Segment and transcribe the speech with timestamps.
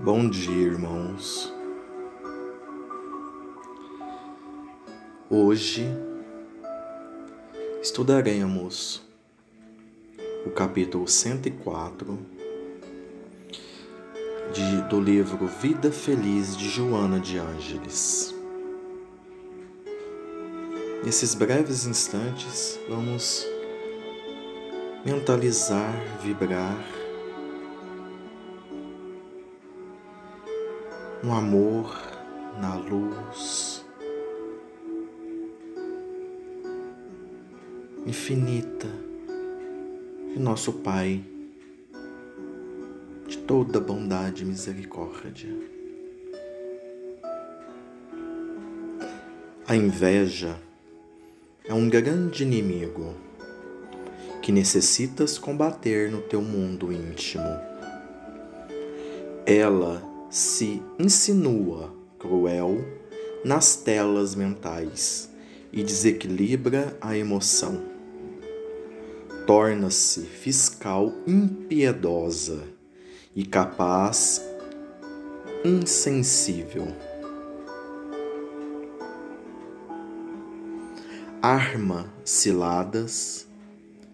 [0.00, 1.52] Bom dia, irmãos.
[5.28, 5.88] Hoje
[7.82, 9.02] estudaremos
[10.46, 12.16] o capítulo 104
[14.52, 18.32] de, do livro Vida Feliz de Joana de Ângeles.
[21.04, 23.44] Nesses breves instantes, vamos
[25.04, 25.92] mentalizar,
[26.22, 26.97] vibrar
[31.22, 31.98] no amor,
[32.60, 33.84] na luz
[38.06, 38.88] infinita
[40.32, 41.22] de nosso Pai,
[43.26, 45.54] de toda bondade e misericórdia.
[49.66, 50.58] A inveja
[51.66, 53.14] é um grande inimigo
[54.40, 57.44] que necessitas combater no teu mundo íntimo.
[59.44, 62.84] Ela se insinua cruel
[63.44, 65.30] nas telas mentais
[65.72, 67.82] e desequilibra a emoção.
[69.46, 72.62] Torna-se fiscal impiedosa
[73.34, 74.42] e capaz
[75.64, 76.88] insensível.
[81.40, 83.46] Arma ciladas,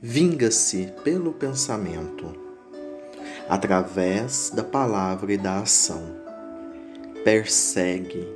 [0.00, 2.47] vinga-se pelo pensamento
[3.48, 6.02] através da palavra e da ação.
[7.24, 8.26] Persegue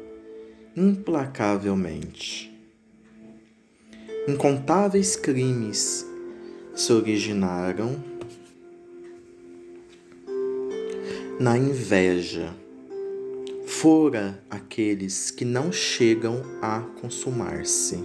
[0.77, 2.51] implacavelmente.
[4.27, 6.07] Incontáveis crimes
[6.75, 8.03] se originaram
[11.39, 12.55] na inveja.
[13.67, 17.99] Fora aqueles que não chegam a consumar-se.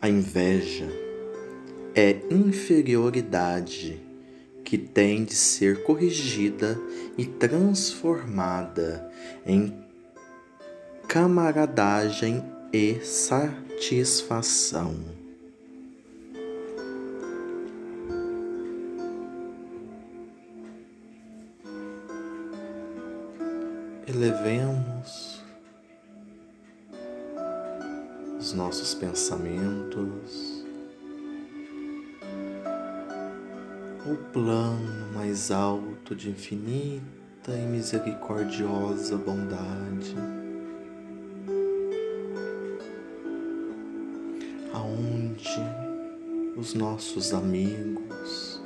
[0.00, 0.88] A inveja
[1.94, 4.11] é inferioridade
[4.72, 6.80] que tem de ser corrigida
[7.18, 9.06] e transformada
[9.44, 9.70] em
[11.06, 14.96] camaradagem e satisfação.
[24.08, 25.42] Elevemos
[28.38, 30.61] os nossos pensamentos
[34.04, 40.16] o plano mais alto de infinita e misericordiosa bondade,
[44.72, 45.60] aonde
[46.56, 48.60] os nossos amigos,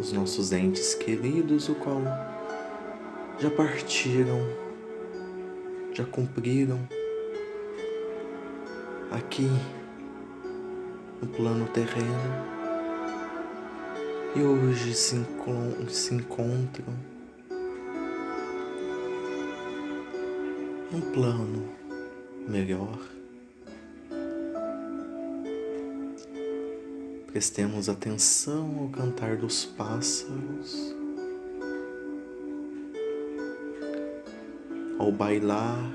[0.00, 2.00] os nossos entes queridos, o qual
[3.38, 4.40] já partiram,
[5.92, 6.80] já cumpriram
[9.10, 9.50] aqui
[11.20, 12.61] no plano terreno
[14.34, 15.16] e hoje se,
[15.88, 16.94] se encontram
[20.90, 21.68] num plano
[22.48, 22.98] melhor.
[27.26, 30.94] Prestemos atenção ao cantar dos pássaros,
[34.98, 35.92] ao bailar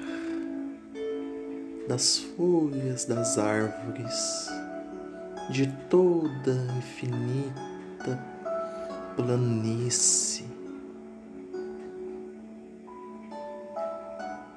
[1.88, 4.48] das folhas das árvores,
[5.50, 7.77] de toda infinita
[9.16, 10.46] planície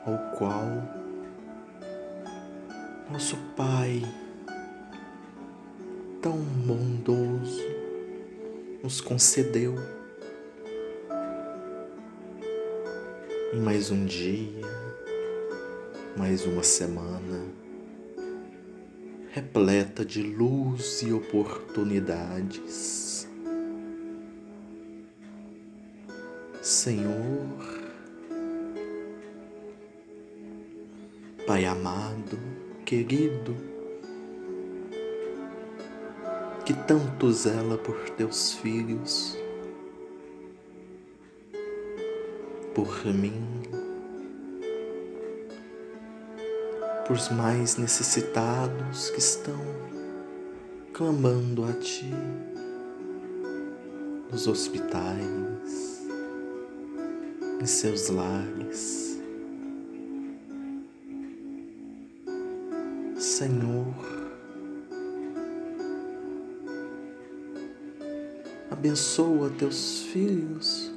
[0.06, 1.00] ao qual
[3.10, 4.02] nosso Pai,
[6.22, 7.66] tão bondoso,
[8.82, 9.74] nos concedeu
[13.52, 14.64] em mais um dia,
[16.16, 17.60] mais uma semana
[19.32, 23.19] repleta de luz e oportunidades.
[26.70, 27.58] Senhor,
[31.44, 32.38] Pai amado,
[32.86, 33.56] querido,
[36.64, 39.36] que tanto zela por teus filhos,
[42.72, 43.42] por mim,
[47.04, 49.60] por os mais necessitados que estão
[50.92, 52.14] clamando a Ti
[54.30, 55.99] nos hospitais,
[57.60, 59.20] em seus lares.
[63.18, 63.94] Senhor,
[68.70, 70.90] abençoa teus filhos.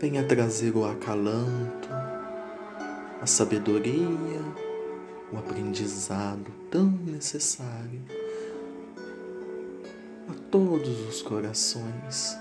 [0.00, 1.88] Venha trazer o acalanto,
[3.20, 4.40] a sabedoria,
[5.30, 8.23] o aprendizado tão necessário
[10.50, 12.38] todos os corações.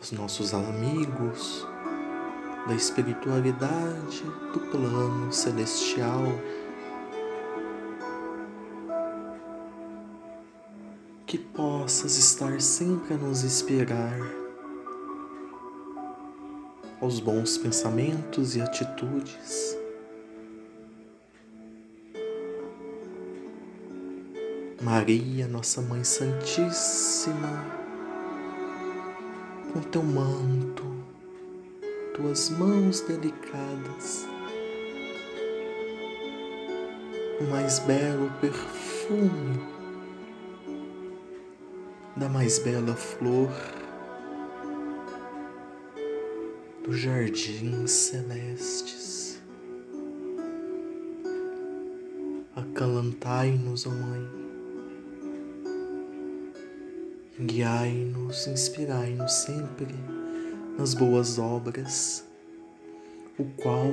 [0.00, 1.66] Os nossos amigos
[2.66, 4.22] da espiritualidade
[4.52, 6.24] do plano celestial.
[11.26, 14.18] Que possas estar sempre a nos inspirar
[17.00, 19.81] aos bons pensamentos e atitudes.
[24.82, 27.64] Maria, nossa Mãe Santíssima,
[29.72, 30.82] com teu manto,
[32.16, 34.26] tuas mãos delicadas,
[37.40, 39.60] o mais belo perfume
[42.16, 43.52] da mais bela flor
[46.84, 49.40] dos jardins celestes.
[52.56, 54.41] Acalantai-nos, ó Mãe
[57.44, 59.92] Guiai-nos, inspirai-nos sempre
[60.78, 62.24] nas boas obras,
[63.36, 63.90] o qual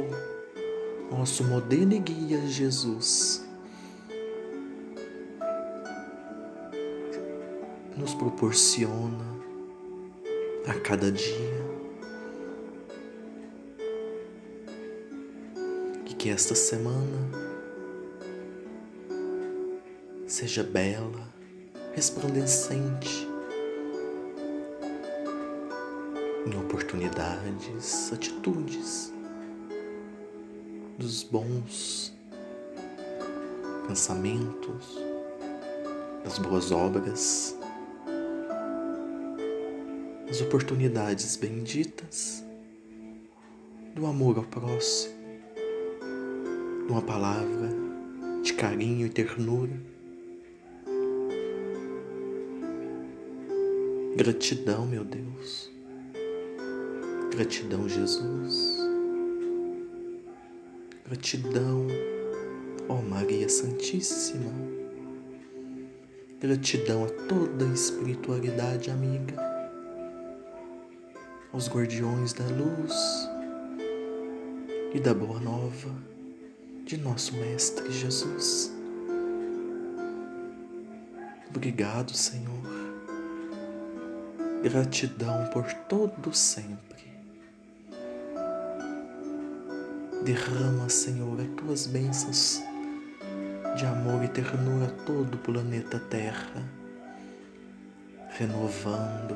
[1.09, 3.43] nosso modelo e guia Jesus
[7.97, 9.25] nos proporciona
[10.67, 11.59] a cada dia.
[16.05, 17.31] E que esta semana
[20.27, 21.27] seja bela,
[21.95, 23.27] resplandecente
[26.49, 29.13] em oportunidades, atitudes,
[30.97, 32.11] dos bons
[33.87, 34.97] pensamentos,
[36.23, 37.55] das boas obras,
[40.27, 42.43] das oportunidades benditas,
[43.95, 45.13] do amor ao próximo,
[46.87, 47.69] de uma palavra
[48.41, 49.79] de carinho e ternura.
[54.17, 55.78] Gratidão, meu Deus
[57.31, 58.79] Gratidão, Jesus.
[61.05, 61.87] Gratidão,
[62.87, 64.51] ó Maria Santíssima.
[66.39, 69.35] Gratidão a toda a espiritualidade amiga,
[71.51, 73.29] aos guardiões da luz
[74.93, 75.89] e da boa nova
[76.85, 78.71] de nosso Mestre Jesus.
[81.49, 82.63] Obrigado, Senhor.
[84.63, 87.08] Gratidão por todo sempre.
[90.23, 92.61] Derrama, Senhor, as tuas bênçãos
[93.77, 96.61] de amor e ternura a todo o planeta Terra,
[98.31, 99.35] renovando,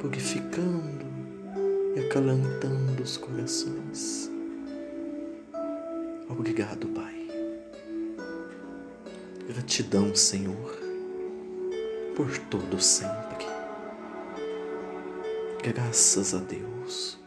[0.00, 1.06] purificando
[1.94, 4.30] e acalentando os corações.
[6.30, 7.28] Obrigado, Pai.
[9.46, 10.78] Gratidão, Senhor,
[12.16, 13.46] por todo sempre.
[15.62, 17.17] Graças a Deus.